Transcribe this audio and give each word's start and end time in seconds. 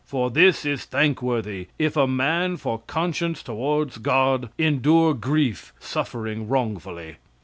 "For 0.03 0.31
this 0.31 0.65
is 0.65 0.85
thankworthy, 0.85 1.67
if 1.77 1.95
a 1.95 2.07
man 2.07 2.57
for 2.57 2.79
conscience 2.87 3.43
toward 3.43 4.01
God 4.01 4.49
endure 4.57 5.13
grief, 5.13 5.73
suffering 5.79 6.47
wrongfully." 6.49 7.17